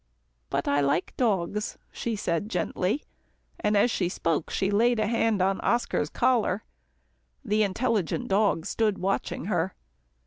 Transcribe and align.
"But 0.49 0.67
I 0.67 0.81
like 0.81 1.15
dogs," 1.15 1.77
she 1.91 2.15
said 2.15 2.49
gently, 2.49 3.03
and 3.59 3.77
as 3.77 3.91
she 3.91 4.09
spoke, 4.09 4.49
she 4.49 4.71
laid 4.71 4.99
a 4.99 5.05
hand 5.05 5.43
on 5.43 5.61
Oscar's 5.61 6.09
collar. 6.09 6.63
The 7.45 7.61
intelligent 7.61 8.27
dog 8.27 8.65
stood 8.65 8.97
watching 8.97 9.45
her. 9.45 9.75